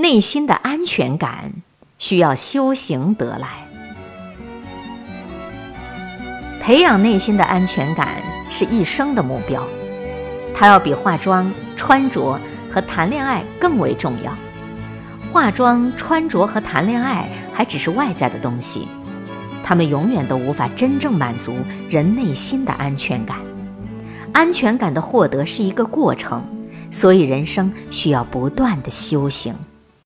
[0.00, 1.52] 内心的安全感
[1.98, 3.68] 需要修行得来。
[6.58, 8.08] 培养内心的安全感
[8.48, 9.62] 是一生的目标
[10.54, 12.40] 它要比化妆穿着
[12.70, 14.32] 和谈恋爱更为重要。
[15.30, 18.88] 化妆穿着和谈恋爱还只是外在的东西
[19.62, 21.54] 他们永远都无法真正满足
[21.90, 23.36] 人内心的安全感。
[24.32, 26.42] 安全感的获得是一个过程
[26.90, 29.54] 所以人生需要不断的修行。